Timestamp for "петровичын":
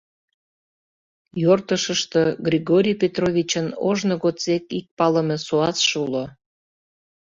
3.01-3.67